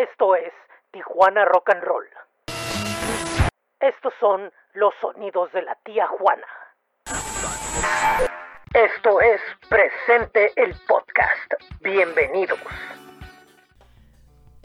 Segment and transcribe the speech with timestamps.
[0.00, 0.52] Esto es
[0.92, 2.06] Tijuana Rock and Roll.
[3.80, 6.46] Estos son los sonidos de la tía Juana.
[8.72, 11.52] Esto es Presente el Podcast.
[11.82, 12.58] Bienvenidos.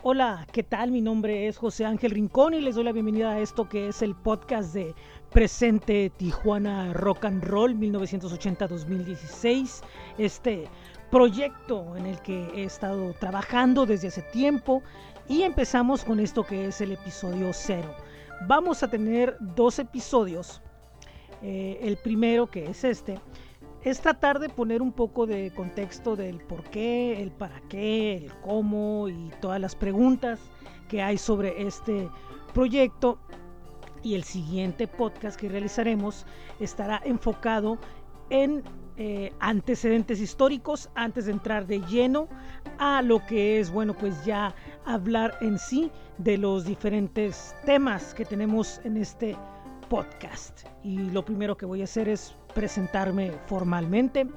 [0.04, 0.92] Hola, ¿qué tal?
[0.92, 4.02] Mi nombre es José Ángel Rincón y les doy la bienvenida a esto que es
[4.02, 4.96] el podcast de
[5.32, 9.84] Presente Tijuana Rock and Roll 1980-2016.
[10.18, 10.70] Este
[11.12, 14.84] proyecto en el que he estado trabajando desde hace tiempo
[15.28, 17.96] y empezamos con esto que es el episodio cero.
[18.48, 20.62] Vamos a tener dos episodios.
[21.42, 23.20] Eh, el primero, que es este,
[23.84, 28.34] es tratar de poner un poco de contexto del por qué, el para qué, el
[28.42, 30.40] cómo y todas las preguntas
[30.90, 32.10] que hay sobre este
[32.54, 33.20] proyecto.
[34.04, 36.26] Y el siguiente podcast que realizaremos
[36.60, 37.80] estará enfocado
[38.30, 38.64] en
[38.98, 42.28] eh, antecedentes históricos antes de entrar de lleno
[42.78, 44.56] a lo que es, bueno, pues ya
[44.86, 49.36] hablar en sí de los diferentes temas que tenemos en este
[49.90, 50.62] podcast.
[50.84, 54.28] Y lo primero que voy a hacer es presentarme formalmente,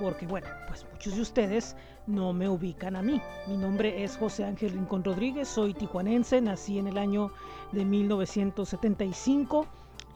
[0.00, 3.20] porque bueno, pues muchos de ustedes no me ubican a mí.
[3.46, 7.30] Mi nombre es José Ángel Rincón Rodríguez, soy tijuanense, nací en el año
[7.72, 9.66] de 1975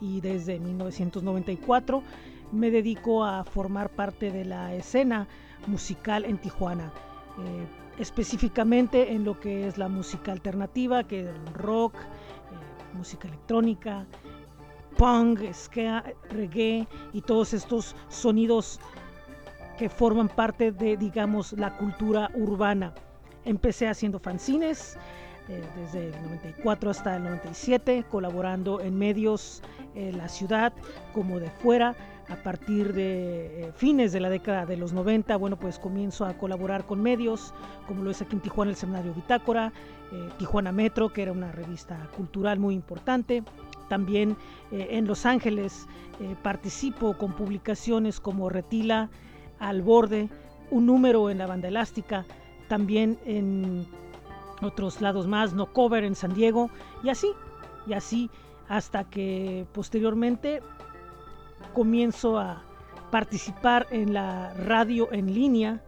[0.01, 2.03] y desde 1994
[2.53, 5.27] me dedico a formar parte de la escena
[5.67, 6.93] musical en Tijuana.
[7.39, 7.67] Eh,
[7.99, 14.07] específicamente en lo que es la música alternativa, que es rock, eh, música electrónica,
[14.97, 18.81] punk, ska, reggae y todos estos sonidos
[19.79, 22.95] que forman parte de, digamos, la cultura urbana.
[23.45, 24.99] Empecé haciendo fanzines
[25.49, 29.63] eh, desde el 94 hasta el 97, colaborando en medios
[29.95, 30.73] en la ciudad
[31.13, 31.97] como de fuera.
[32.29, 36.35] A partir de eh, fines de la década de los 90, bueno, pues comienzo a
[36.35, 37.53] colaborar con medios,
[37.87, 39.73] como lo es aquí en Tijuana el Seminario Bitácora,
[40.13, 43.43] eh, Tijuana Metro, que era una revista cultural muy importante,
[43.89, 44.37] también
[44.71, 45.87] eh, en Los Ángeles
[46.43, 49.11] participo con publicaciones como Retila,
[49.59, 50.29] Al Borde,
[50.71, 52.25] un número en la banda elástica,
[52.69, 53.85] también en
[54.61, 56.71] otros lados más, No Cover en San Diego,
[57.03, 57.29] y así,
[57.89, 58.31] y así,
[58.69, 60.63] hasta que posteriormente
[61.73, 62.63] comienzo a
[63.11, 65.83] participar en la radio en línea,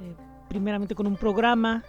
[0.00, 0.14] eh,
[0.48, 1.84] primeramente con un programa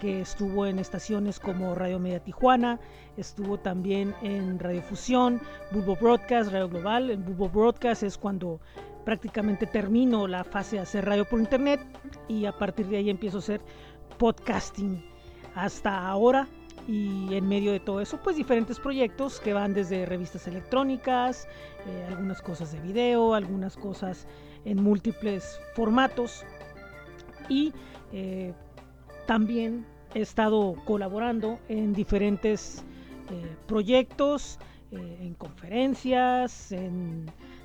[0.00, 2.78] que estuvo en estaciones como Radio Media Tijuana,
[3.16, 5.40] estuvo también en Radio Fusión,
[5.72, 7.10] Bulbo Broadcast, Radio Global.
[7.10, 8.60] En Bulbo Broadcast es cuando
[9.04, 11.80] prácticamente termino la fase de hacer radio por internet
[12.28, 13.60] y a partir de ahí empiezo a hacer
[14.18, 15.04] podcasting
[15.54, 16.48] hasta ahora
[16.86, 21.48] y en medio de todo eso pues diferentes proyectos que van desde revistas electrónicas,
[21.86, 24.26] eh, algunas cosas de video, algunas cosas
[24.64, 26.44] en múltiples formatos.
[27.48, 27.72] Y
[28.12, 28.52] eh,
[29.26, 32.84] también he estado colaborando en diferentes
[33.30, 34.58] eh, proyectos,
[34.92, 36.72] en conferencias,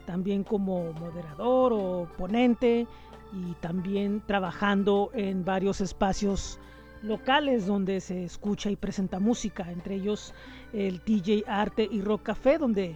[0.06, 2.88] también como moderador o ponente
[3.32, 6.60] y también trabajando en varios espacios
[7.04, 10.34] locales donde se escucha y presenta música, entre ellos
[10.74, 12.96] el DJ Arte y Rock Café, donde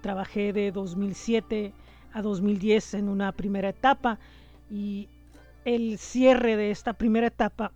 [0.00, 1.72] trabajé de 2007
[2.12, 4.18] a 2010 en una primera etapa
[4.70, 5.08] y
[5.64, 7.72] el cierre de esta primera etapa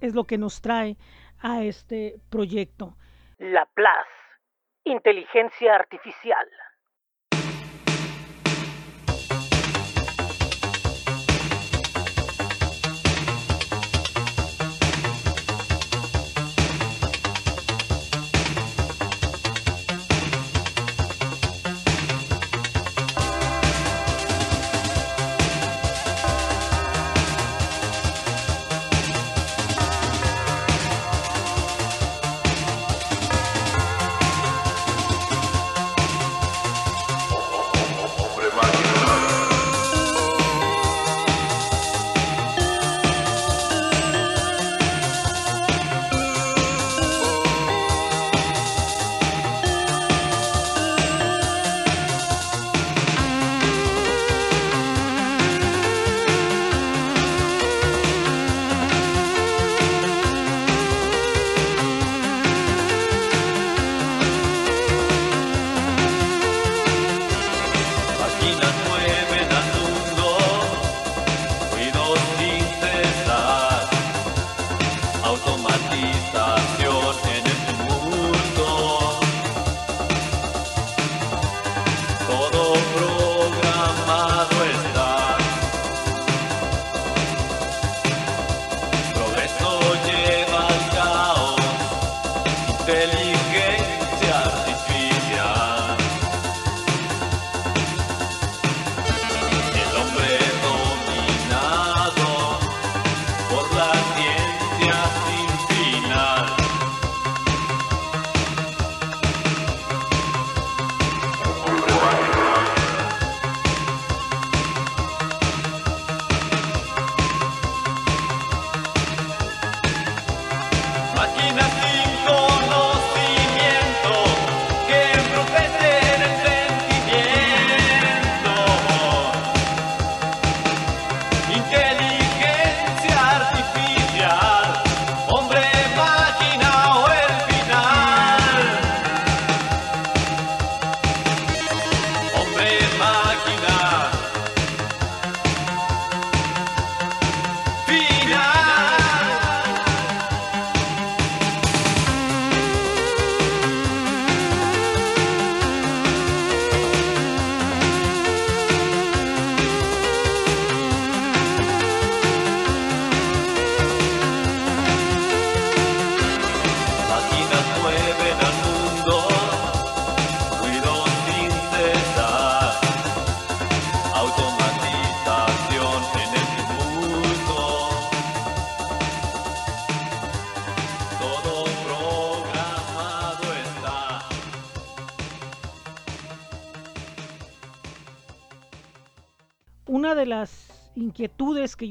[0.00, 0.96] es lo que nos trae
[1.40, 2.96] a este proyecto.
[3.38, 4.06] La PLAS,
[4.84, 6.46] inteligencia artificial.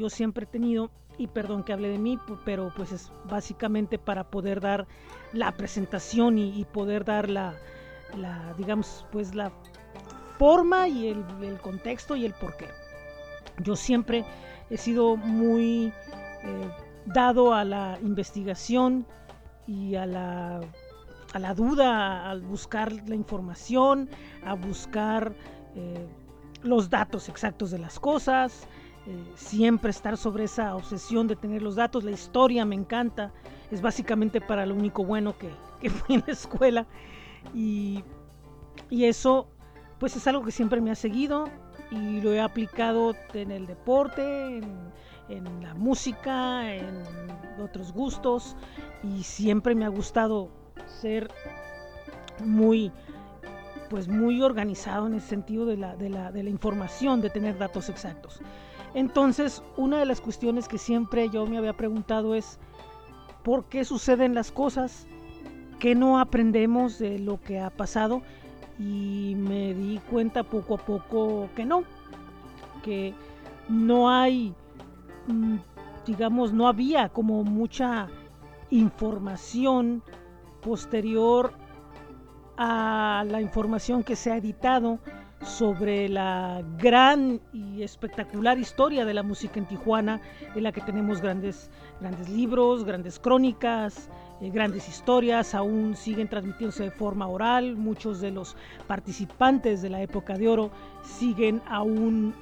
[0.10, 4.62] Siempre he tenido, y perdón que hable de mí, pero pues es básicamente para poder
[4.62, 4.88] dar
[5.34, 7.54] la presentación y, poder dar la,
[8.58, 9.52] digamos, pues la
[10.38, 12.70] forma y el, contexto y el porqué.
[13.62, 14.24] Yo siempre
[14.70, 15.88] he sido muy
[16.44, 16.72] eh,
[17.06, 19.06] dado a la investigación
[19.68, 20.62] y a la
[21.34, 24.10] a la duda, al buscar la información,
[24.44, 25.34] a buscar
[25.76, 26.08] eh,
[26.64, 28.68] los datos exactos de las cosas,
[29.36, 33.32] siempre estar sobre esa obsesión de tener los datos, la historia me encanta,
[33.72, 36.86] es básicamente para lo único bueno que, que fui en la escuela.
[37.54, 38.04] Y,
[38.90, 39.48] y eso
[40.00, 41.50] pues es algo que siempre me ha seguido
[41.92, 44.92] y lo he aplicado en el deporte, en,
[45.28, 47.04] en la música, en
[47.62, 48.56] otros gustos.
[49.04, 50.50] Y siempre me ha gustado
[50.86, 51.30] ser
[52.44, 52.92] muy
[53.90, 57.58] pues muy organizado en el sentido de la, de la, de la información, de tener
[57.58, 58.40] datos exactos.
[58.94, 62.60] Entonces, una de las cuestiones que siempre yo me había preguntado es,
[63.44, 65.08] ¿por qué suceden las cosas?
[65.80, 68.22] ¿Qué no aprendemos de lo que ha pasado?
[68.80, 71.84] Y me di cuenta poco a poco que no,
[72.84, 73.14] que
[73.68, 74.54] no hay,
[75.28, 75.58] mm,
[76.06, 78.08] digamos, no había como mucha
[78.72, 80.02] información
[80.62, 81.54] posterior
[82.58, 85.00] a la información que se ha editado
[85.42, 90.22] sobre la gran y espectacular historia de la música en Tijuana,
[90.56, 91.70] en la que tenemos grandes,
[92.02, 94.10] grandes libros, grandes crónicas,
[94.42, 98.56] eh, grandes historias, aún siguen transmitiéndose de forma oral, muchos de los
[98.88, 100.72] participantes de la época de oro
[101.04, 102.34] siguen aún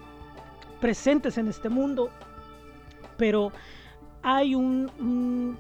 [0.82, 2.10] presentes en este mundo,
[3.18, 3.52] pero
[4.24, 5.58] hay un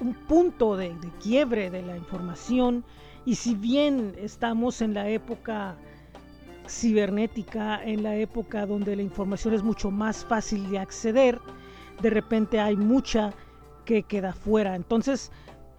[0.00, 2.84] un punto de, quiebre de la información
[3.24, 5.76] y si bien estamos en la época
[6.68, 11.40] cibernética, en la época donde la información es mucho más fácil de acceder,
[12.00, 13.32] de repente hay mucha
[13.84, 14.74] que queda fuera.
[14.74, 15.30] Entonces,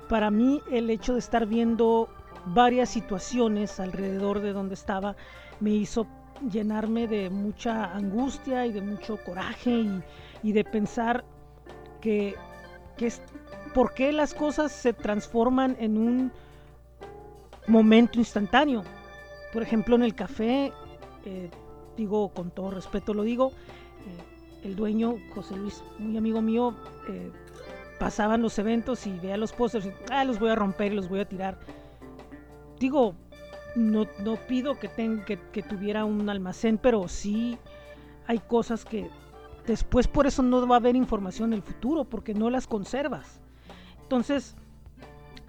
[0.10, 2.10] para mí el hecho de estar viendo
[2.48, 5.16] varias situaciones alrededor de donde estaba
[5.60, 6.08] me hizo
[6.52, 9.86] llenarme de mucha angustia y de mucho coraje
[10.44, 11.24] y, de pensar
[12.02, 12.36] que,
[12.98, 13.12] que,
[13.74, 16.32] por qué las cosas se transforman en un
[17.68, 18.84] momento instantáneo.
[19.56, 20.74] Por ejemplo, en el café,
[21.24, 21.50] eh,
[21.96, 26.76] digo con todo respeto lo digo, eh, el dueño, José Luis, muy amigo mío,
[27.08, 27.32] eh,
[27.98, 31.22] pasaban los eventos y veía los pósters, ah, los voy a romper y los voy
[31.22, 31.58] a tirar.
[32.82, 33.16] Digo,
[33.78, 34.90] no, no pido que,
[35.54, 37.58] que tuviera un almacén, pero sí
[38.28, 39.10] hay cosas que
[39.66, 43.40] después por eso no va a haber información en el futuro, porque no las conservas.
[44.02, 44.58] Entonces,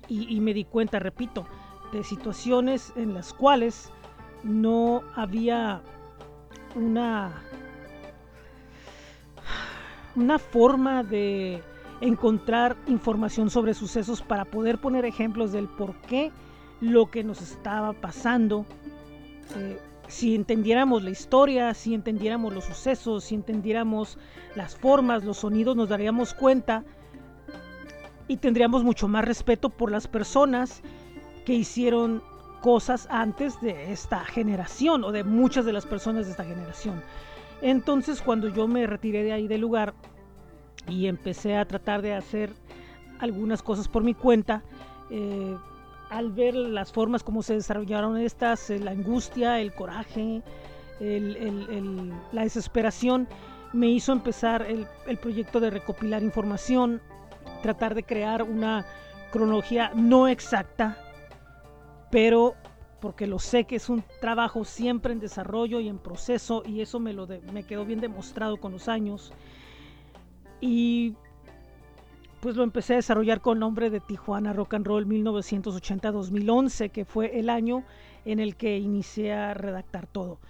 [0.08, 1.44] y, me di cuenta, repito,
[1.92, 3.92] de situaciones en las cuales
[4.46, 5.82] no había
[6.74, 7.42] una,
[10.14, 11.62] una forma de
[12.00, 16.30] encontrar información sobre sucesos para poder poner ejemplos del por qué
[16.80, 18.66] lo que nos estaba pasando.
[19.56, 24.18] Eh, si entendiéramos la historia, si entendiéramos los sucesos, si entendiéramos
[24.54, 26.84] las formas, los sonidos, nos daríamos cuenta
[28.28, 30.82] y tendríamos mucho más respeto por las personas
[31.44, 32.22] que hicieron
[32.66, 37.00] cosas antes de esta generación o de muchas de las personas de esta generación.
[37.62, 39.94] Entonces cuando yo me retiré de ahí del lugar
[40.88, 42.50] y empecé a tratar de hacer
[43.20, 44.64] algunas cosas por mi cuenta,
[45.10, 45.56] eh,
[46.10, 50.42] al ver las formas como se desarrollaron estas, eh, la angustia, el coraje,
[50.98, 53.28] la desesperación,
[53.74, 57.00] me hizo empezar el, el proyecto de recopilar información,
[57.62, 58.84] tratar de crear una
[59.30, 61.05] cronología no exacta,
[62.10, 62.54] pero
[63.00, 66.98] porque lo sé que es un trabajo siempre en desarrollo y en proceso y eso
[66.98, 69.32] me, lo me quedó bien demostrado con los años.
[70.60, 71.14] Y
[72.40, 77.38] pues lo empecé a desarrollar con nombre de Tijuana Rock and Roll 1980-2011, que fue
[77.38, 77.84] el año
[78.24, 80.40] en el que inicié a redactar todo.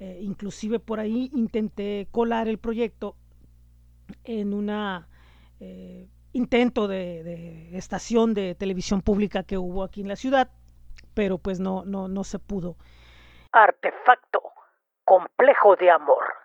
[0.00, 3.16] Eh, inclusive por ahí intenté colar el proyecto
[4.24, 5.08] en una
[5.60, 10.50] eh, intento de, estación de televisión pública que hubo aquí en la ciudad,
[11.14, 12.76] pero pues no, no, no se pudo.
[13.52, 14.42] Artefacto,
[15.04, 16.43] complejo de amor.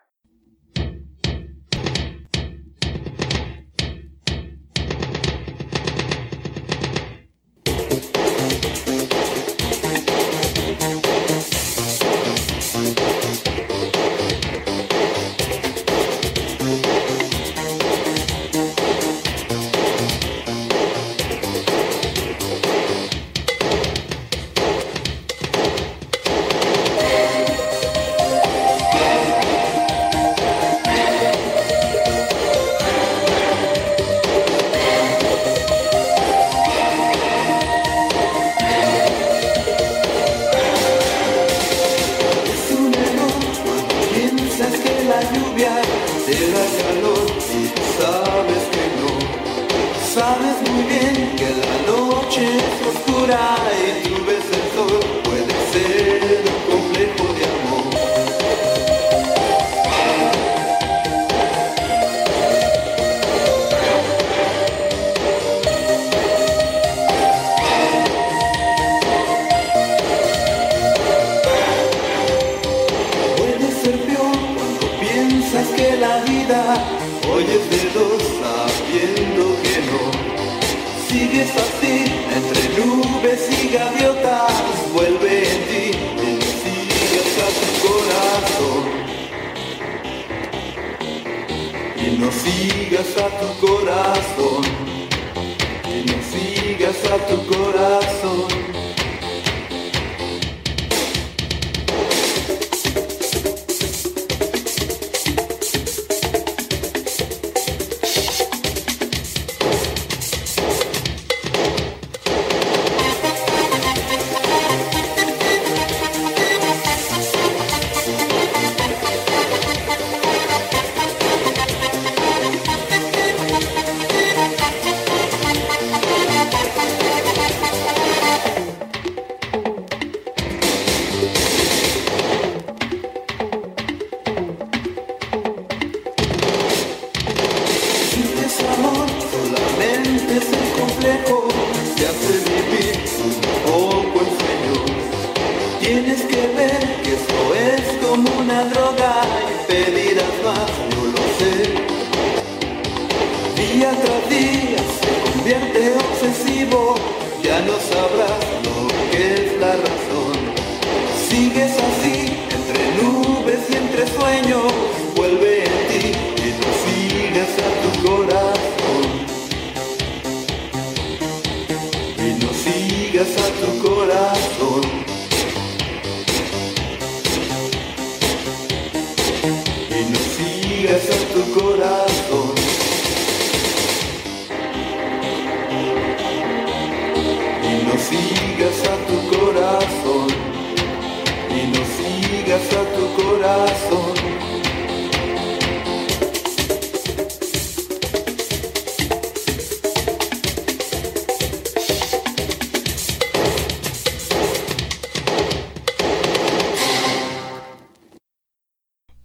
[193.15, 194.49] Corazón.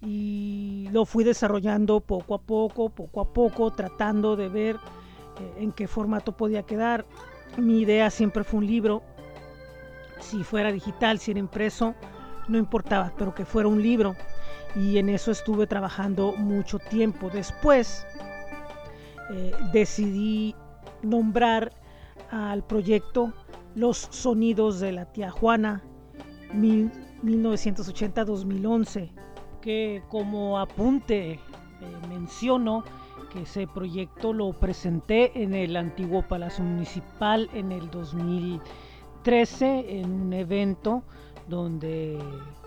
[0.06, 4.76] y lo fui desarrollando poco a poco, poco a poco, tratando de ver
[5.40, 7.06] eh, en qué formato podía quedar.
[7.56, 9.02] Mi idea siempre fue un libro,
[10.20, 11.94] si fuera digital, si era impreso,
[12.48, 14.14] no importaba, pero que fuera un libro.
[14.76, 17.30] Y en eso estuve trabajando mucho tiempo.
[17.30, 18.06] Después
[19.30, 20.54] eh, decidí
[21.02, 21.72] nombrar
[22.30, 23.32] al proyecto
[23.74, 25.82] Los Sonidos de la Tía Juana
[26.52, 26.90] mil-
[27.22, 29.10] 1980-2011
[29.60, 31.38] que como apunte eh,
[32.08, 32.84] menciono
[33.32, 40.32] que ese proyecto lo presenté en el antiguo Palacio Municipal en el 2013 en un
[40.34, 41.02] evento
[41.48, 42.18] donde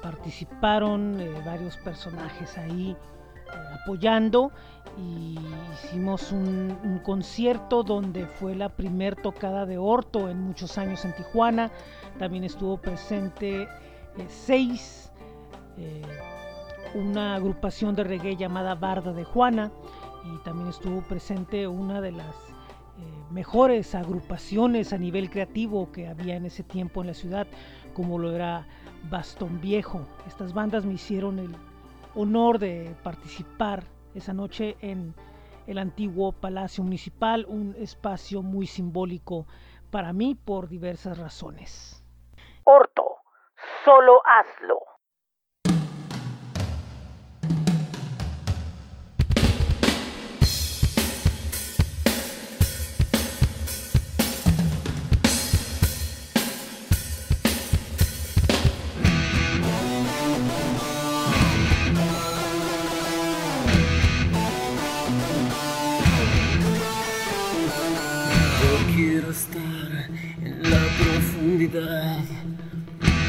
[0.01, 4.51] participaron eh, varios personajes ahí eh, apoyando
[4.98, 5.38] y
[5.74, 11.72] hicimos un, concierto donde fue la primer tocada de orto en muchos años en Tijuana.
[12.17, 13.67] También estuvo presente eh,
[14.27, 15.12] seis
[16.96, 19.72] una agrupación de reggae llamada Barda de Juana
[20.25, 22.36] y también estuvo presente una de las
[23.31, 27.48] mejores agrupaciones a nivel creativo que había en ese tiempo en la ciudad,
[27.93, 28.67] como lo era
[29.10, 30.01] Bastón Viejo.
[30.27, 31.55] Estas bandas me hicieron el
[32.15, 33.84] honor de participar
[34.15, 35.13] esa noche en
[35.67, 39.46] el antiguo Palacio Municipal, un espacio muy simbólico
[39.91, 42.03] para mí por diversas razones.
[42.63, 43.17] Orto,
[43.84, 44.97] solo hazlo.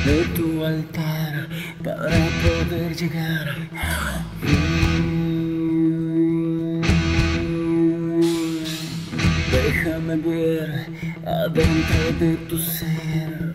[0.09, 1.49] De tu altar
[1.85, 3.47] para poder llegar.
[9.53, 10.87] Déjame ver
[11.27, 13.53] adentro de tu ser.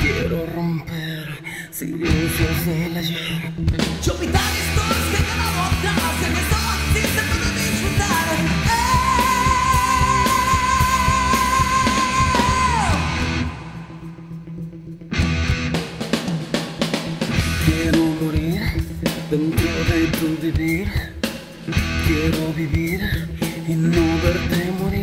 [0.00, 1.26] Quiero romper
[1.72, 3.52] silencios del ayer.
[4.04, 5.22] Yo pintar estos de
[19.32, 20.88] dentro de tu vivir.
[22.06, 23.00] Quiero vivir
[23.66, 25.01] y no verte morir.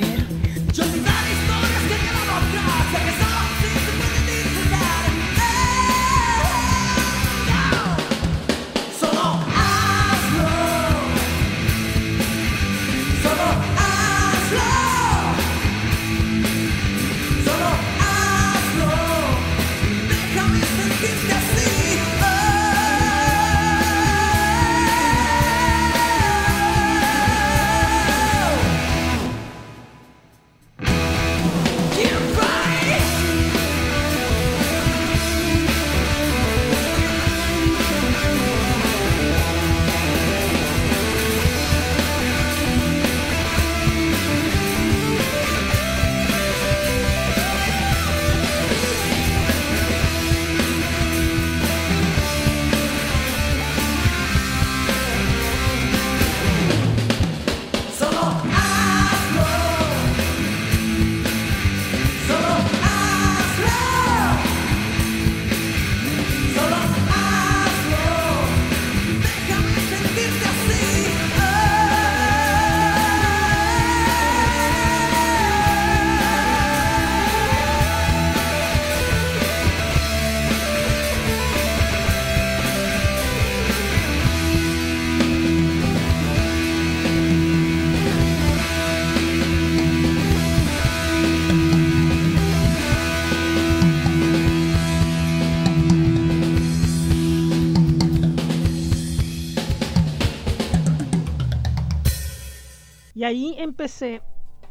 [103.30, 104.22] Ahí empecé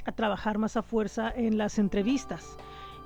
[0.05, 2.57] a trabajar más a fuerza en las entrevistas.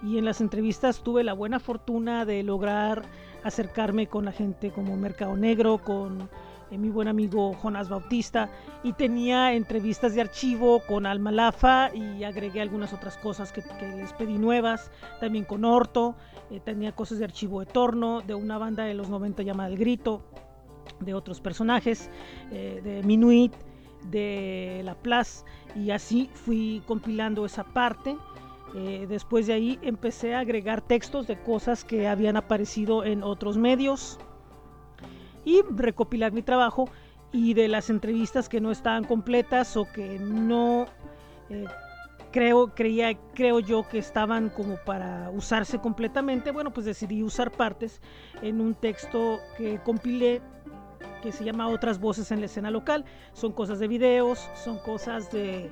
[0.03, 3.03] Y en las entrevistas tuve la buena fortuna de lograr
[3.45, 6.29] acercarme con la gente como Mercado Negro, con
[6.71, 8.51] eh, mi buen amigo Jonás Bautista.
[8.83, 13.63] Y tenía entrevistas de archivo con Alma Lafa y agregué algunas otras cosas que,
[13.97, 14.91] les pedí nuevas.
[15.21, 16.17] También con Orto.
[16.51, 19.77] eh, tenía cosas de archivo de Torno, de una banda de los 90 llamada El
[19.77, 20.25] Grito,
[21.01, 22.11] de otros personajes,
[22.51, 23.53] eh, de Minuit
[24.11, 28.17] de La Place y así fui compilando esa parte.
[28.75, 33.59] Eh, después de ahí empecé a agregar textos de cosas que habían aparecido en otros
[33.59, 34.19] medios
[35.45, 36.89] y recopilar mi trabajo
[37.33, 40.87] y de las entrevistas que no estaban completas o que no
[41.51, 41.65] eh,
[42.31, 48.01] creo creía creo yo que estaban como para usarse completamente bueno pues decidí usar partes
[48.43, 50.41] en un texto que compilé
[51.23, 53.05] que se llama Otras Voces en la Escena Local.
[53.33, 55.71] Son cosas de videos, son cosas de,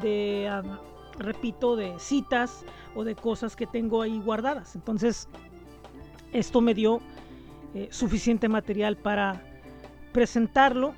[0.00, 0.50] de
[1.18, 4.74] repito, de citas o de cosas que tengo ahí guardadas.
[4.76, 5.28] Entonces,
[6.32, 7.00] esto me dio
[7.74, 9.42] eh, suficiente material para
[10.12, 10.94] presentarlo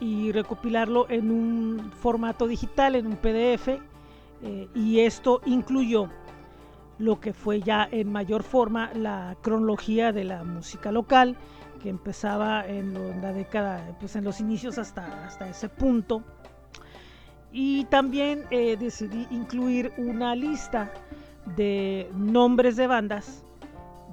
[0.00, 3.68] y recopilarlo en un formato digital, en un PDF.
[4.42, 6.08] eh, y esto incluyó
[6.98, 11.36] lo que fue ya en mayor forma la cronología de la música local,
[11.82, 16.22] que empezaba en, la década, pues en los inicios hasta, hasta ese punto.
[17.52, 20.92] Y también eh, decidí incluir una lista
[21.56, 23.44] de nombres de bandas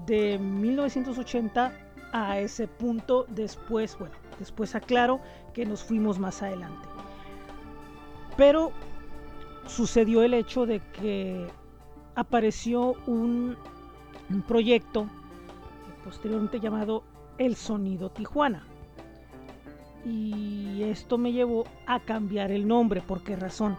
[0.08, 1.72] de 1980
[2.14, 3.26] a ese punto.
[3.30, 5.20] Después, bueno, después aclaro
[5.54, 6.88] que nos fuimos más adelante.
[8.36, 8.72] Pero
[9.68, 11.48] sucedió el hecho de que
[12.16, 13.56] apareció un,
[14.30, 15.08] un proyecto
[16.04, 17.04] posteriormente llamado
[17.38, 18.66] El Sonido Tijuana.
[20.06, 23.02] Y esto me llevó a cambiar el nombre.
[23.02, 23.78] ¿Por qué razón?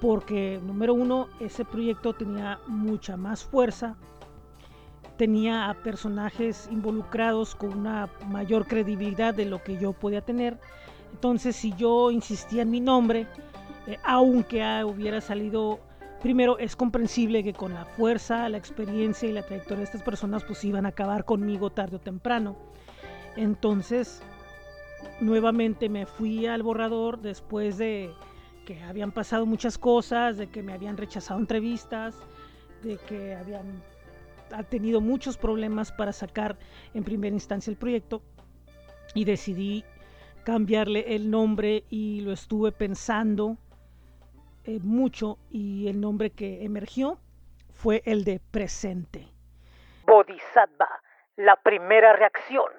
[0.00, 3.96] Porque, número uno, ese proyecto tenía mucha más fuerza,
[5.16, 10.58] tenía a personajes involucrados con una mayor credibilidad de lo que yo podía tener.
[11.12, 13.26] Entonces, si yo insistía en mi nombre,
[13.86, 15.80] eh, aunque hubiera salido
[16.22, 20.44] primero es comprensible que con la fuerza, la experiencia y la trayectoria de estas personas
[20.44, 22.56] pues iban a acabar conmigo tarde o temprano.
[23.36, 24.22] Entonces,
[25.20, 28.12] nuevamente me fui al borrador después de
[28.64, 32.16] que habían pasado muchas cosas, de que me habían rechazado entrevistas,
[32.82, 33.82] de que habían
[34.52, 36.56] ha tenido muchos problemas para sacar
[36.94, 38.22] en primera instancia el proyecto
[39.14, 39.84] y decidí
[40.44, 43.58] cambiarle el nombre y lo estuve pensando
[44.66, 47.18] eh, mucho y el nombre que emergió
[47.72, 49.28] fue el de presente.
[50.06, 50.88] Bodhisattva,
[51.36, 52.72] la primera reacción.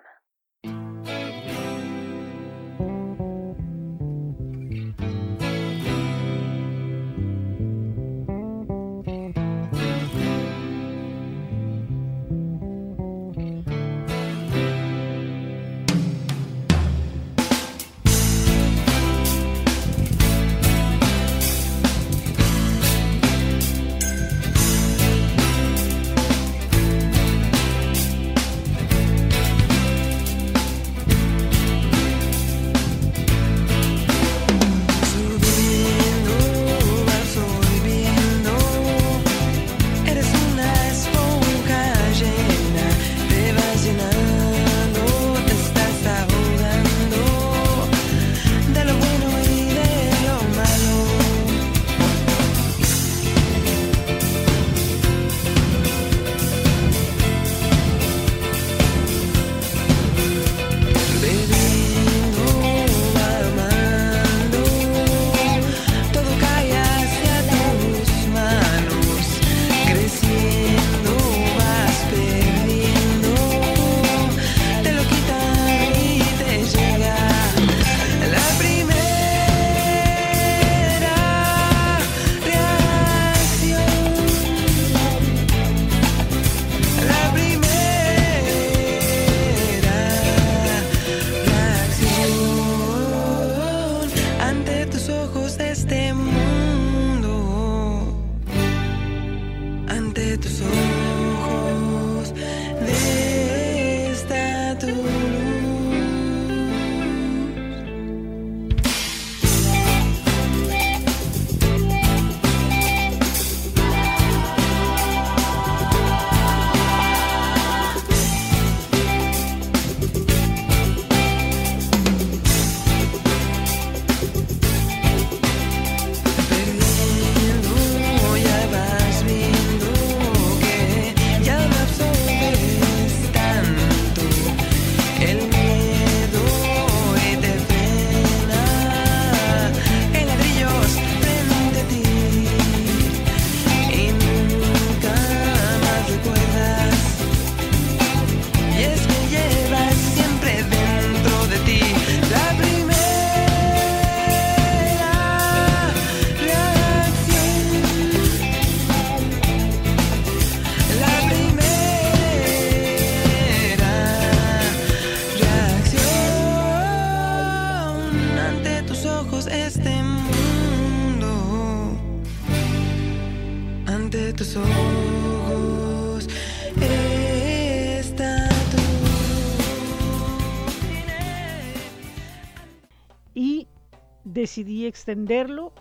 [184.57, 185.71] Decidí extenderlo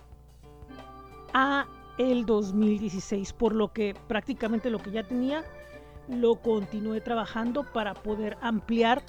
[1.33, 5.45] a el 2016, por lo que prácticamente lo que ya tenía
[6.09, 9.03] lo continué trabajando para poder ampliar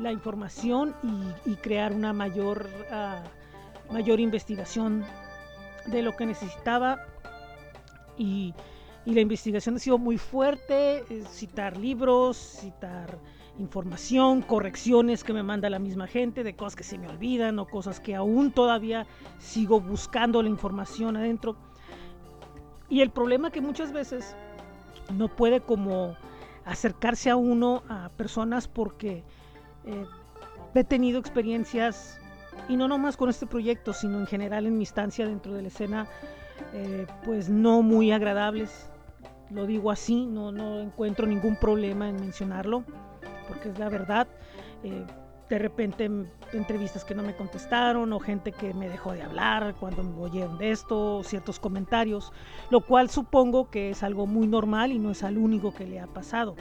[0.00, 0.94] la información
[1.46, 3.22] y, crear una mayor, ah,
[3.92, 5.04] mayor investigación
[5.86, 6.98] de lo que necesitaba.
[8.18, 8.54] Y,
[9.06, 13.18] y la investigación ha sido muy fuerte, eh, citar libros, citar
[13.62, 17.66] información, correcciones que me manda la misma gente de cosas que se me olvidan o
[17.66, 19.06] cosas que aún todavía
[19.38, 21.56] sigo buscando la información adentro.
[22.88, 24.36] Y el problema que muchas veces
[25.16, 26.14] no puede como
[26.64, 29.24] acercarse a uno a personas porque
[29.84, 30.06] eh,
[30.74, 32.20] he tenido experiencias
[32.68, 35.68] y no nomás con este proyecto, sino en general en mi estancia dentro de la
[35.68, 36.06] escena,
[36.72, 38.90] eh, pues no muy agradables.
[39.50, 42.84] Lo digo así, no, no encuentro ningún problema en mencionarlo,
[43.52, 44.26] porque es la verdad.
[44.82, 45.04] Eh,
[45.48, 46.10] de repente
[46.54, 50.56] entrevistas que no me contestaron o gente que me dejó de hablar cuando me oyeron
[50.56, 52.32] de esto, ciertos comentarios,
[52.70, 56.00] lo cual supongo que es algo muy normal y no es al único que le
[56.00, 56.56] ha pasado.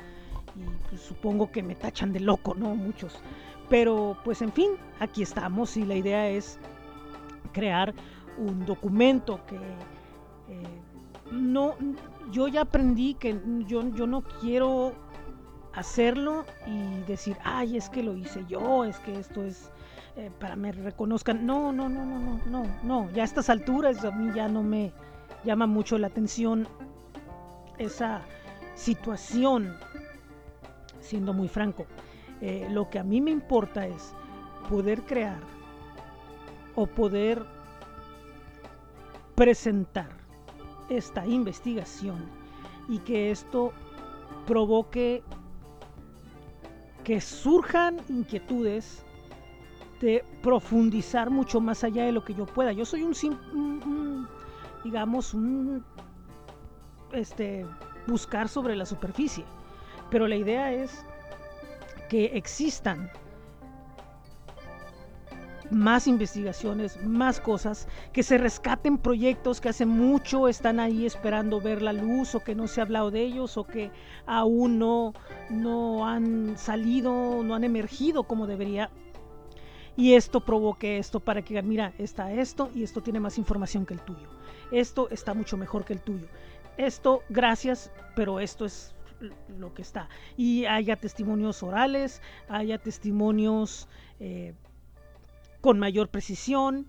[0.58, 2.76] Y pues, supongo que me tachan de loco, ¿no?
[2.76, 3.22] Muchos.
[3.70, 6.60] Pero pues en fin, aquí estamos y la idea es
[7.54, 7.94] crear
[8.38, 10.64] un documento que eh,
[11.32, 11.76] no,
[12.32, 14.94] yo ya aprendí que yo, yo no quiero
[15.74, 19.72] hacerlo y decir, ay, es que lo hice yo, es que esto es
[20.18, 21.46] eh, para me reconozcan.
[21.46, 23.12] No, no, no, no, no, no, no.
[23.12, 24.92] Ya a estas alturas a mí ya no me
[25.44, 26.68] llama mucho la atención
[27.78, 28.22] esa
[28.76, 29.76] situación,
[31.00, 31.86] siendo muy franco.
[32.42, 34.14] Eh, lo que a mí me importa es
[34.70, 35.40] poder crear
[36.76, 37.44] o poder
[39.36, 40.10] presentar
[40.90, 42.18] esta investigación
[42.90, 43.72] y que esto
[44.46, 45.24] provoque
[47.04, 49.04] que surjan inquietudes
[50.00, 52.72] de profundizar mucho más allá de lo que yo pueda.
[52.72, 53.14] Yo soy un,
[53.54, 54.28] un,
[54.84, 55.84] digamos, un
[57.14, 57.66] este
[58.08, 59.46] buscar sobre la superficie,
[60.10, 61.06] pero la idea es
[62.10, 63.12] que existan
[65.72, 71.82] más investigaciones, más cosas, que se rescaten proyectos que hace mucho están ahí esperando ver
[71.82, 73.90] la luz o que no se ha hablado de ellos o que
[74.26, 75.14] aún no,
[75.50, 78.90] no han salido, no han emergido como debería.
[79.98, 83.86] Y esto provoque esto para que digan, mira, está esto y esto tiene más información
[83.86, 84.28] que el tuyo.
[84.72, 86.28] Esto está mucho mejor que el tuyo.
[86.78, 88.96] Esto, gracias, pero esto es
[89.58, 90.10] lo que está.
[90.38, 93.88] Y haya testimonios orales, haya testimonios
[94.20, 94.54] eh,
[95.62, 96.88] con mayor precisión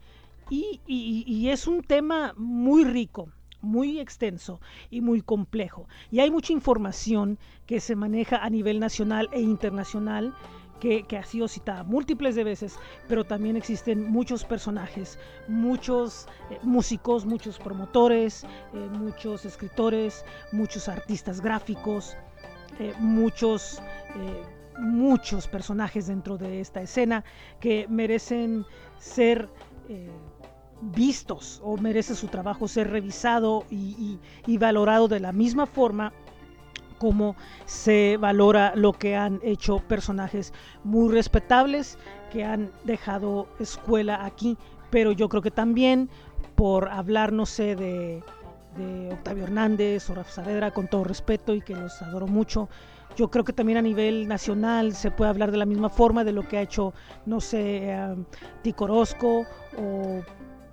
[0.50, 3.28] y, y- es un tema muy rico,
[3.61, 5.88] muy extenso y muy complejo.
[6.11, 10.35] Y hay mucha información que se maneja a nivel nacional e internacional
[10.80, 12.76] que, ha sido citada múltiples de veces,
[13.08, 18.42] pero también existen muchos personajes, muchos eh, músicos, muchos promotores,
[18.74, 22.16] eh, muchos escritores, muchos artistas gráficos,
[22.80, 23.80] eh, muchos,
[24.78, 27.24] muchos personajes dentro de esta escena
[27.61, 28.64] que merecen
[28.98, 29.48] ser
[29.88, 30.08] eh,
[30.80, 36.12] vistos o merece su trabajo ser revisado y, y- y valorado de la misma forma
[36.98, 40.52] como se valora lo que han hecho personajes
[40.85, 41.98] muy respetables
[42.30, 44.56] que han dejado escuela aquí,
[44.90, 46.08] pero yo creo que también
[46.54, 48.22] por hablar, no sé, de
[48.76, 52.70] de Octavio Hernández o Rafa Saavedra, con todo respeto y que los adoro mucho.
[53.16, 56.33] Yo creo que también a nivel nacional se puede hablar de la misma forma de
[56.33, 56.94] lo que ha hecho,
[57.27, 58.16] no sé, eh,
[58.62, 59.44] Tico Orozco
[59.77, 60.22] o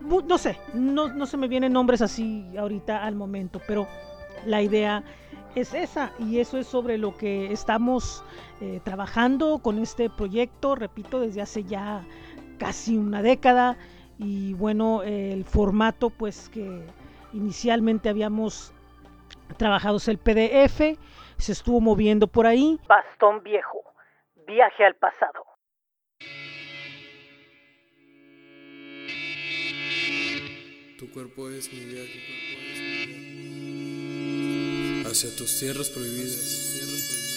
[0.02, 3.88] no sé, no, no se me vienen nombres así ahorita al momento, pero
[4.46, 5.04] la idea
[5.56, 8.24] es esa y eso es sobre lo que estamos
[8.62, 12.06] eh, trabajando con este proyecto, repito, desde hace ya
[12.58, 13.78] casi una década
[14.18, 16.86] y bueno, el formato pues que
[17.34, 18.74] inicialmente habíamos
[19.58, 20.98] trabajado es el PDF,
[21.40, 23.84] se estuvo moviendo por ahí Bastón viejo.
[24.46, 25.46] Viaje al pasado.
[30.98, 32.20] Tu cuerpo es mi viaje.
[35.06, 37.29] Hacia tus tierras prohibidas.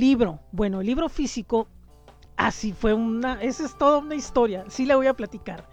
[0.00, 0.40] Libro.
[0.52, 1.68] Bueno, el libro físico,
[2.36, 5.68] así fue una, esa es toda una historia, sí la voy a platicar.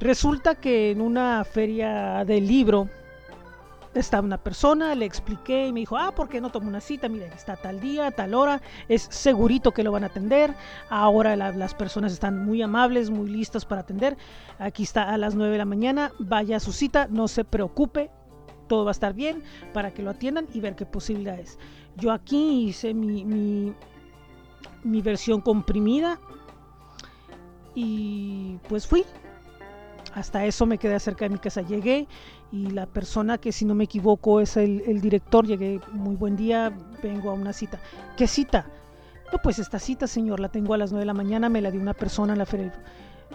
[0.00, 2.88] Resulta que en una feria del libro
[3.94, 7.08] estaba una persona, le expliqué y me dijo, ah, ¿por qué no tomo una cita?
[7.10, 10.54] Mira, está tal día, tal hora, es segurito que lo van a atender.
[10.88, 14.16] Ahora la- las personas están muy amables, muy listas para atender.
[14.58, 18.10] Aquí está a las 9 de la mañana, vaya a su cita, no se preocupe,
[18.68, 21.58] todo va a estar bien para que lo atiendan y ver qué posibilidades.
[21.96, 23.24] Yo aquí hice mi,
[24.84, 26.18] mi, versión comprimida
[27.74, 29.04] y pues fui.
[30.14, 31.62] Hasta eso me quedé cerca de mi casa.
[31.62, 32.06] Llegué
[32.50, 36.36] y la persona que si no me equivoco es el, el director, llegué muy buen
[36.36, 36.72] día,
[37.02, 37.80] vengo a una cita.
[38.16, 38.66] ¿Qué cita?
[39.32, 41.70] No, pues esta cita, señor, la tengo a las 9 de la mañana, me la
[41.70, 42.72] dio una persona en la feria.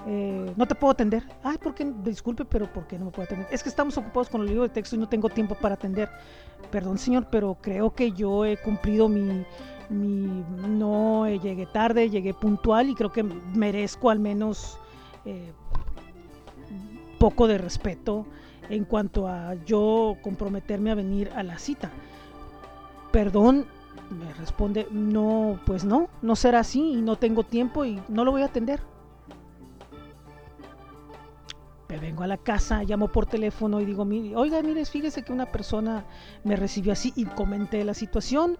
[0.05, 1.23] Eh, no te puedo atender.
[1.43, 1.91] Ay, ¿por qué?
[2.03, 3.47] Disculpe, pero ¿por qué no me puedo atender?
[3.51, 6.09] Es que estamos ocupados con el libro de texto y no tengo tiempo para atender.
[6.71, 9.45] Perdón, señor, pero creo que yo he cumplido mi...
[9.89, 14.77] mi no eh, llegué tarde, llegué puntual y creo que merezco al menos
[15.25, 15.51] eh,
[17.19, 18.25] poco de respeto
[18.69, 21.91] en cuanto a yo comprometerme a venir a la cita.
[23.11, 23.65] Perdón,
[24.09, 28.31] me responde, no, pues no, no será así y no tengo tiempo y no lo
[28.31, 28.79] voy a atender.
[31.89, 35.31] Me vengo a la casa, llamo por teléfono y digo, "Mire, oiga, mire, fíjese que
[35.31, 36.05] una persona
[36.43, 38.57] me recibió así y comenté la situación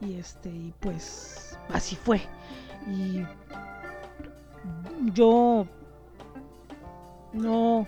[0.00, 2.20] y este, y pues así fue.
[2.86, 3.24] Y
[5.14, 5.66] yo
[7.32, 7.86] no,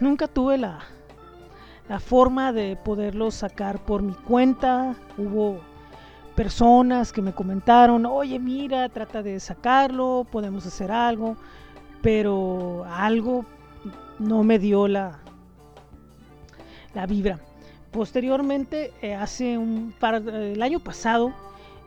[0.00, 0.80] nunca tuve la,
[1.88, 4.94] la forma de poderlo sacar por mi cuenta.
[5.16, 5.60] Hubo
[6.34, 11.36] personas que me comentaron, oye, mira, trata de sacarlo, podemos hacer algo,
[12.06, 13.44] pero algo
[14.20, 15.18] no me dio la,
[16.94, 17.40] la vibra.
[17.90, 21.30] Posteriormente, eh, hace un par, el año pasado,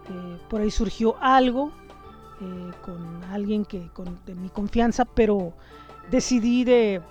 [0.09, 1.71] eh, por ahí surgió algo
[2.41, 5.53] eh, con alguien que con, de mi confianza, pero
[6.11, 7.01] decidí de,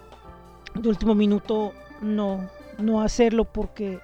[0.84, 2.46] último minuto no,
[2.76, 4.00] no hacerlo porque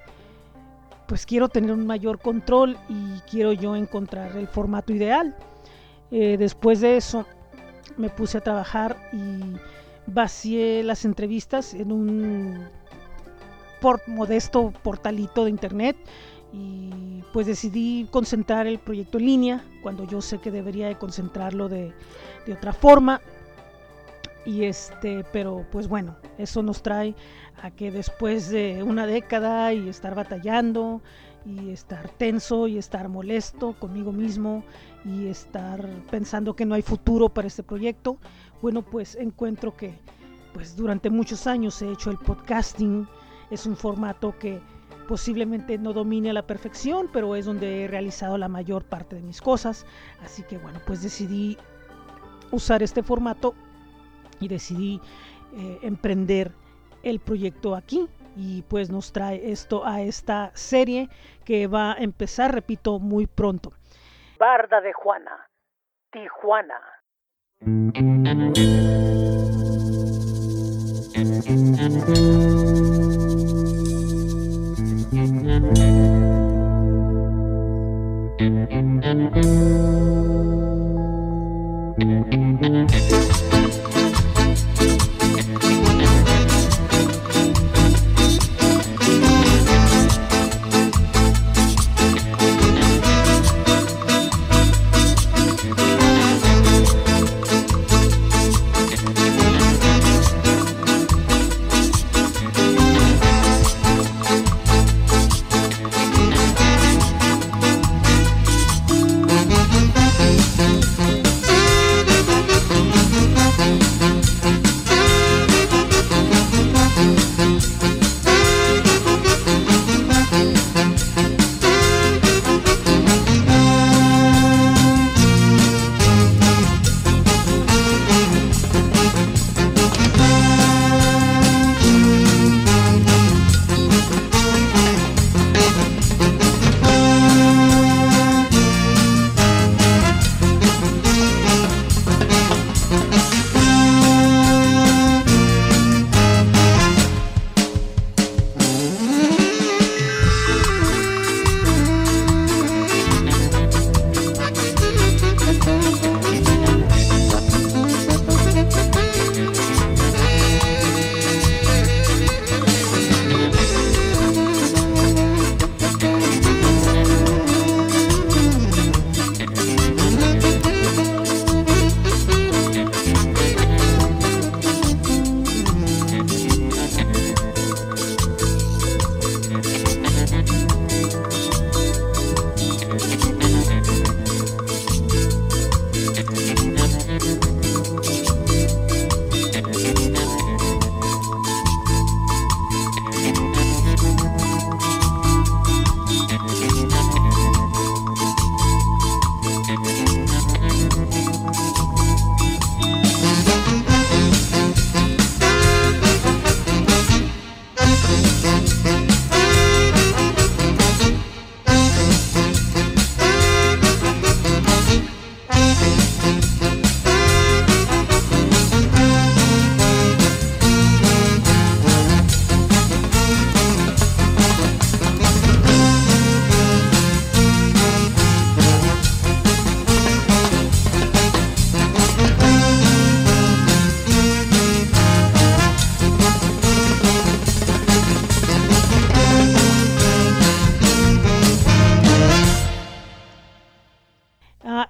[1.07, 5.37] pues quiero tener un mayor control y quiero yo encontrar el formato ideal.
[6.11, 7.27] Después de eso
[7.97, 9.57] me puse a trabajar y
[10.07, 12.69] vacié las entrevistas en un
[14.07, 15.97] modesto portalito de internet
[16.53, 21.69] y pues decidí concentrar el proyecto en línea cuando yo sé que debería de concentrarlo
[21.69, 21.93] de,
[22.47, 23.21] de otra forma.
[24.47, 27.15] Y este pero pues bueno eso nos trae
[27.63, 31.03] a que después de una década y estar batallando
[31.47, 34.63] y estar tenso y estar molesto conmigo mismo
[35.05, 38.19] y estar pensando que no hay futuro para este proyecto
[38.63, 39.99] bueno pues encuentro que
[40.55, 43.07] pues durante muchos años he hecho el podcasting.
[43.51, 44.61] Es un formato que
[45.09, 49.23] posiblemente no domine a la perfección pero es donde he realizado la mayor parte de
[49.23, 49.85] mis cosas.
[50.25, 51.59] Así que bueno pues decidí
[52.53, 53.55] usar este formato
[54.41, 55.01] y decidí
[55.57, 56.53] eh, emprender
[57.03, 58.07] el proyecto aquí.
[58.37, 61.09] Y pues nos trae esto a esta serie
[61.45, 63.73] que va a empezar, repito, muy pronto.
[64.39, 65.49] Barda de Juana,
[66.11, 66.81] Tijuana.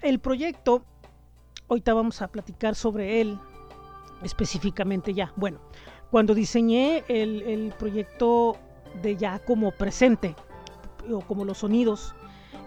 [0.03, 0.84] El proyecto,
[1.68, 3.38] ahorita vamos a platicar sobre él
[4.22, 5.32] específicamente ya.
[5.36, 5.61] Bueno,
[6.11, 8.57] cuando diseñé el, el proyecto
[9.03, 10.34] de ya como presente,
[11.11, 12.14] o como los sonidos,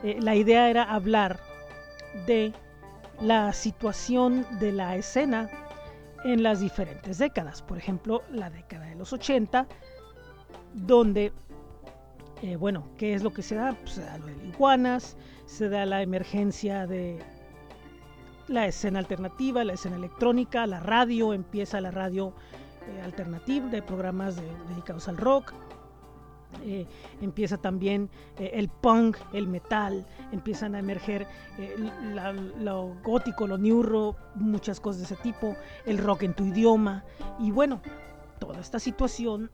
[0.03, 1.39] eh, la idea era hablar
[2.25, 2.53] de
[3.21, 5.49] la situación de la escena
[6.23, 7.61] en las diferentes décadas.
[7.61, 9.67] Por ejemplo, la década de los 80,
[10.73, 11.31] donde,
[12.41, 13.73] eh, bueno, ¿qué es lo que se da?
[13.73, 15.17] Pues se da lo de iguanas,
[15.47, 17.17] se da la emergencia de
[18.47, 22.33] la escena alternativa, la escena electrónica, la radio, empieza la radio
[22.87, 25.53] eh, alternativa de programas de- dedicados al rock.
[26.63, 26.85] eh,
[27.21, 31.27] empieza también eh, el punk, el metal, empiezan a emerger
[32.59, 37.03] lo gótico, lo neuro, muchas cosas de ese tipo, el rock en tu idioma.
[37.39, 37.81] Y bueno,
[38.39, 39.51] toda esta situación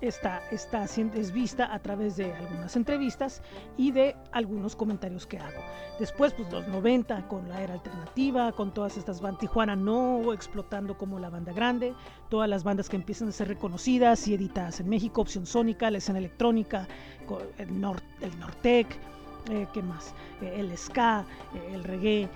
[0.00, 3.42] está, está es vista a través de algunas entrevistas
[3.76, 5.60] y de algunos comentarios que hago.
[5.98, 10.96] Después, pues los 90 con la era alternativa, con todas estas bandas, Tijuana no explotando
[10.98, 11.94] como la banda grande,
[12.28, 15.98] todas las bandas que empiezan a ser reconocidas y editadas en México, Opción Sónica, la
[15.98, 16.86] escena electrónica,
[17.58, 18.86] el, nor, el Nortec,
[19.50, 20.14] eh, ¿qué más?
[20.42, 21.24] Eh, el ska,
[21.54, 22.28] eh, el reggae,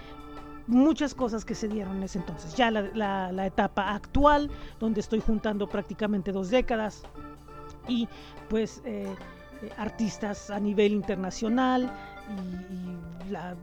[0.67, 2.55] muchas cosas que se dieron en ese entonces.
[2.55, 7.03] Ya la- la etapa actual, donde estoy juntando prácticamente dos décadas
[7.89, 8.09] y
[8.49, 9.15] pues eh,
[9.63, 11.93] eh, artistas a nivel internacional
[12.29, 13.57] y, y la-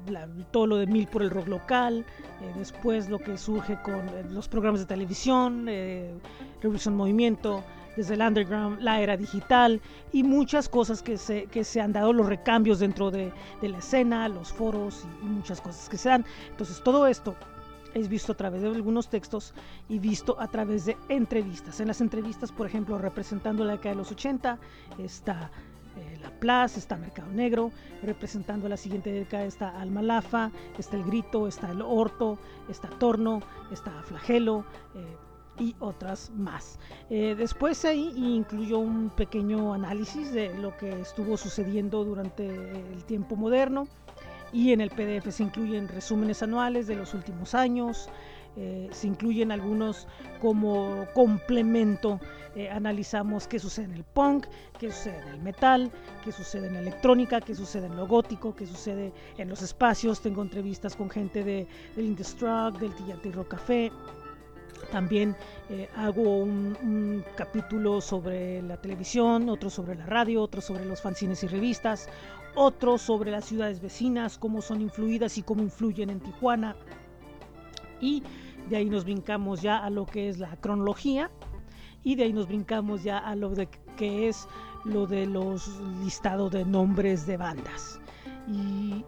[0.51, 2.05] todo lo de Mil por el rock local,
[2.41, 6.13] eh, después lo que surge con eh, los programas de televisión, eh,
[6.61, 7.63] Revolución Movimiento,
[7.95, 9.81] desde el underground, la era digital
[10.13, 13.79] y muchas cosas que se, que se han dado, los recambios dentro de, de la
[13.79, 16.25] escena, los foros y, y muchas cosas que se dan.
[16.51, 17.35] Entonces todo esto
[17.97, 19.53] es visto a través de algunos textos
[19.89, 21.79] y visto a través de entrevistas.
[21.79, 24.57] En las entrevistas, por ejemplo, representando la década de los 80,
[24.99, 25.51] está
[25.97, 27.71] eh, La Plaza, está Mercado Negro,
[28.03, 32.37] representando la siguiente década está Alma Lafa, está El Grito, está El Orto,
[32.69, 33.41] está Torno,
[33.71, 34.63] está Flagelo.
[34.95, 35.17] eh,
[35.59, 36.77] y otras más.
[37.09, 43.35] Eh, después ahí incluyó un pequeño análisis de lo que estuvo sucediendo durante el tiempo
[43.35, 43.87] moderno
[44.57, 48.09] y en el PDF se incluyen resúmenes anuales de los últimos años,
[48.55, 50.07] eh, se incluyen algunos
[50.41, 52.19] como complemento,
[52.55, 54.47] eh, analizamos qué sucede en el punk,
[54.79, 55.91] qué sucede en el metal,
[56.25, 60.21] qué sucede en la electrónica, qué sucede en lo gótico, qué sucede en los espacios,
[60.21, 63.91] tengo entrevistas con gente de, del Indestruct, del Tillate Rock Café,
[64.91, 65.35] también
[65.69, 71.01] eh, hago un, un, capítulo sobre la televisión, otro sobre la radio, otro sobre los
[71.01, 72.09] fanzines y revistas,
[72.57, 76.75] otro sobre las ciudades vecinas, cómo son influidas y cómo influyen en Tijuana.
[78.01, 78.23] Y
[78.67, 81.29] de ahí nos brincamos ya a lo que es la cronología
[82.03, 84.47] y de ahí nos brincamos ya a lo de que es
[84.85, 87.99] lo de los listados de nombres de bandas.
[88.47, 89.05] Y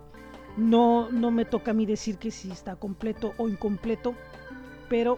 [0.55, 4.13] no, no me toca a mí decir que si está completo o incompleto,
[4.89, 5.17] pero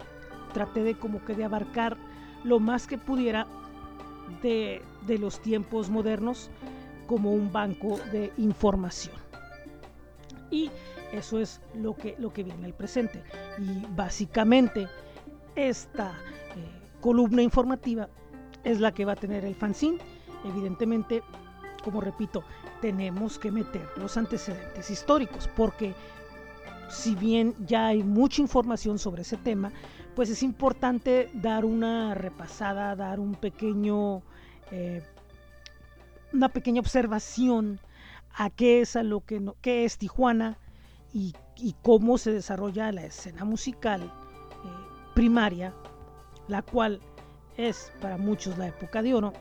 [0.54, 1.98] traté de como que de abarcar
[2.44, 3.46] lo más que pudiera
[4.42, 6.50] de, de, los tiempos modernos
[7.06, 9.16] como un banco de información.
[10.50, 10.70] Y
[11.12, 13.22] eso es lo que, lo que viene al presente.
[13.58, 14.88] Y básicamente
[15.54, 18.08] esta eh, columna informativa
[18.64, 19.98] es la que va a tener el fanzine.
[20.44, 21.22] Evidentemente,
[21.84, 22.42] como repito,
[22.80, 25.94] tenemos que meter los antecedentes históricos porque
[26.88, 29.72] si bien ya hay mucha información sobre ese tema,
[30.14, 34.22] pues es importante dar una repasada, dar un pequeño,
[34.70, 35.02] eh,
[36.32, 37.80] una pequeña observación
[38.34, 40.58] a qué es a lo que, no, qué es Tijuana
[41.12, 41.34] y,
[41.82, 44.10] cómo se desarrolla la escena musical eh,
[45.14, 45.72] primaria,
[46.48, 47.00] la cual
[47.56, 49.32] es para muchos la época de oro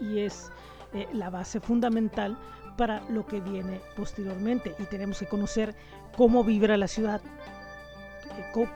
[0.00, 0.50] y es
[0.92, 2.36] eh, la base fundamental
[2.76, 4.74] para lo que viene posteriormente.
[4.78, 5.74] Y tenemos que conocer
[6.16, 7.22] cómo vibra la ciudad,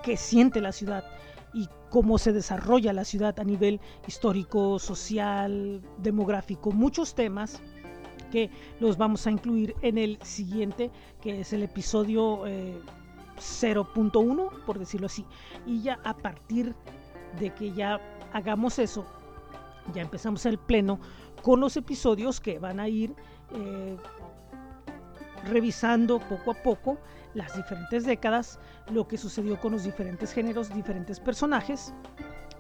[0.02, 1.04] qué siente la ciudad
[1.90, 7.60] cómo se desarrolla la ciudad a nivel histórico, social, demográfico, muchos temas
[8.30, 12.78] que los vamos a incluir en el siguiente, que es el episodio eh,
[13.36, 15.24] 0.1, por decirlo así.
[15.66, 16.74] Y ya a partir
[17.38, 18.00] de que ya
[18.32, 19.06] hagamos eso,
[19.94, 21.00] ya empezamos el pleno
[21.42, 23.14] con los episodios que van a ir
[23.52, 23.96] eh,
[25.44, 26.98] revisando poco a poco
[27.34, 28.58] las diferentes décadas,
[28.90, 31.92] lo que sucedió con los diferentes géneros, diferentes personajes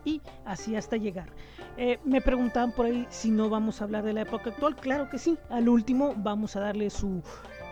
[0.04, 1.28] y así hasta llegar.
[1.76, 4.76] Eh, me preguntaban por ahí si no vamos a hablar de la época actual.
[4.76, 7.22] Claro que sí, al último vamos a darle su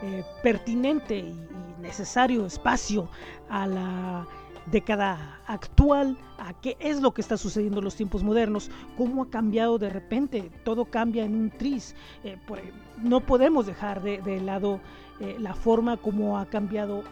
[0.03, 1.35] eh, pertinente y,
[1.81, 3.09] necesario espacio
[3.49, 4.27] a la
[4.67, 9.31] década actual, a qué es lo que está sucediendo en los tiempos modernos, cómo ha
[9.31, 11.95] cambiado de repente, todo cambia en un tris.
[12.25, 12.39] Eh,
[13.03, 14.81] no podemos dejar de, de lado
[15.21, 17.03] eh, la forma como ha cambiado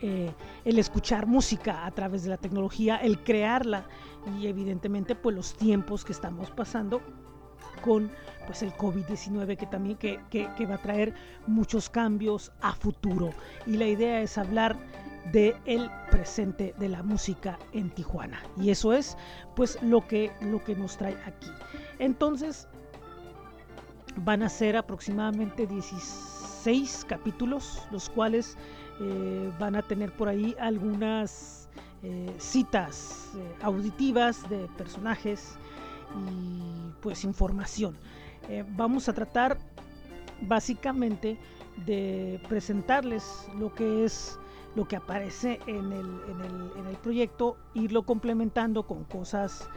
[0.00, 0.32] eh,
[0.64, 3.86] el escuchar música a través de la tecnología, el crearla.
[4.38, 7.00] Y evidentemente pues los tiempos que estamos pasando
[7.82, 8.10] con
[8.46, 11.14] pues el COVID-19 que también que, que, va a traer
[11.46, 13.30] muchos cambios a futuro.
[13.66, 14.76] Y la idea es hablar
[15.32, 18.42] de el presente de la música en Tijuana.
[18.58, 19.16] Y eso es
[19.56, 21.50] pues lo que lo que nos trae aquí.
[21.98, 22.68] Entonces
[24.16, 26.33] van a ser aproximadamente 16
[27.06, 28.56] capítulos los cuales
[29.00, 31.68] eh, van a tener por ahí algunas
[32.02, 35.56] eh, citas eh, auditivas de personajes
[36.16, 37.96] y pues información.
[38.76, 39.58] Vamos a tratar
[40.42, 41.38] básicamente
[41.86, 44.38] de presentarles lo que es
[44.74, 49.68] lo que aparece en el, en el, en el proyecto, irlo complementando con cosas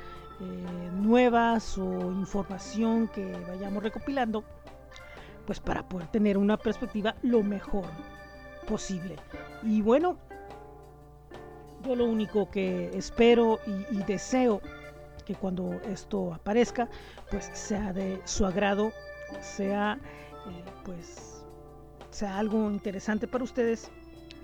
[1.02, 4.44] nuevas o información que vayamos recopilando,
[5.48, 7.86] pues para poder tener una perspectiva lo mejor
[8.68, 9.16] posible.
[9.64, 10.18] Y bueno,
[11.84, 14.62] yo lo único que espero y, deseo
[15.26, 16.90] que cuando esto aparezca,
[17.32, 18.92] pues sea de su agrado,
[19.42, 19.98] sea
[20.48, 21.46] eh, pues
[22.10, 23.90] sea algo interesante para ustedes,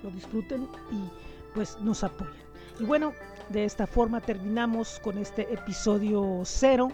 [0.03, 1.09] lo disfruten y
[1.53, 2.33] pues nos apoyen.
[2.79, 3.13] Y bueno,
[3.49, 6.89] de esta forma terminamos con este episodio cero.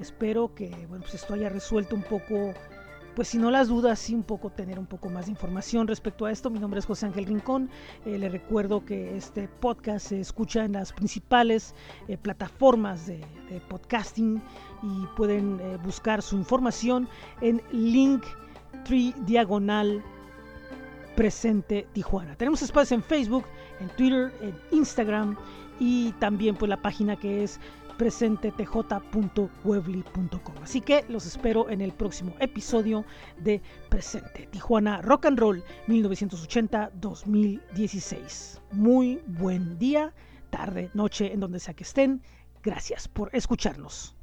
[0.00, 2.54] Espero que bueno, pues esto haya resuelto un poco
[3.14, 6.24] pues si no las dudas, sí un poco tener un poco más de información respecto
[6.24, 6.50] a esto.
[6.50, 7.70] Mi nombre es José Ángel Rincón.
[8.06, 11.74] Eh, le recuerdo que este podcast se escucha en las principales
[12.08, 13.20] eh, plataformas de,
[13.68, 14.42] podcasting
[14.82, 17.06] y pueden eh, buscar su información
[17.42, 20.02] en Linktree Diagonal
[21.14, 22.34] Presente Tijuana.
[22.36, 23.44] Tenemos espacio en Facebook,
[23.80, 25.36] en Twitter, en Instagram
[25.78, 27.60] y también pues la página que es
[27.96, 30.54] presentetj.weebly.com.
[30.62, 33.04] Así que los espero en el próximo episodio
[33.38, 38.60] de Presente Tijuana Rock and Roll 1980-2016.
[38.72, 40.12] Muy buen día,
[40.50, 42.22] tarde, noche, en donde sea que estén.
[42.62, 44.14] Gracias por escucharnos.